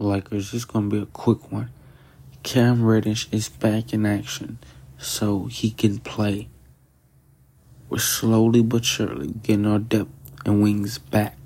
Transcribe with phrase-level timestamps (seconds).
[0.00, 0.52] Lakers.
[0.54, 1.70] It's going to be a quick one.
[2.42, 4.58] Cam Reddish is back in action,
[4.98, 6.48] so he can play.
[7.88, 10.10] We're slowly but surely getting our depth
[10.46, 11.36] and wings back.